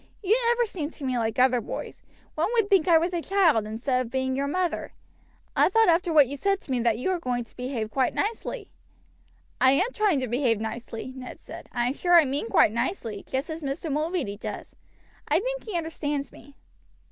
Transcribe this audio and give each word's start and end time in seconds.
You 0.23 0.35
never 0.47 0.65
seem 0.65 0.89
to 0.89 1.03
me 1.05 1.19
like 1.19 1.37
other 1.37 1.61
boys. 1.61 2.01
One 2.33 2.49
would 2.53 2.71
think 2.71 2.87
I 2.87 2.97
was 2.97 3.13
a 3.13 3.21
child 3.21 3.67
instead 3.67 4.01
of 4.03 4.09
being 4.11 4.35
your 4.35 4.47
mother. 4.47 4.93
I 5.55 5.69
thought 5.69 5.89
after 5.89 6.11
what 6.11 6.25
you 6.27 6.35
said 6.35 6.59
to 6.61 6.71
me 6.71 6.79
that 6.79 6.97
you 6.97 7.11
were 7.11 7.19
going 7.19 7.43
to 7.43 7.55
behave 7.55 7.93
nicely." 7.95 8.71
"I 9.61 9.73
am 9.73 9.93
trying 9.93 10.19
to 10.21 10.27
behave 10.27 10.59
nicely," 10.59 11.13
Ned 11.15 11.37
said. 11.39 11.69
"I 11.71 11.85
am 11.85 11.93
sure 11.93 12.15
I 12.15 12.25
meant 12.25 12.49
quite 12.49 12.71
nicely, 12.71 13.23
just 13.29 13.51
as 13.51 13.61
Mr. 13.61 13.91
Mulready 13.91 14.37
does; 14.37 14.75
I 15.27 15.39
think 15.39 15.65
he 15.65 15.77
understands 15.77 16.31
me." 16.31 16.55